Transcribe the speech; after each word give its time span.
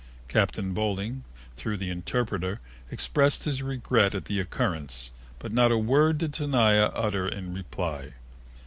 Captain 0.27 0.73
Boling 0.73 1.23
through 1.55 1.75
an 1.75 1.83
interpreter, 1.83 2.59
expressed 2.89 3.43
his 3.43 3.61
regret 3.61 4.15
at 4.15 4.25
the 4.25 4.39
occurrence, 4.39 5.11
but 5.37 5.53
not 5.53 5.71
a 5.71 5.77
word 5.77 6.17
did 6.17 6.33
Tenaya 6.33 6.91
utter 6.95 7.27
in 7.27 7.53
reply. 7.53 8.13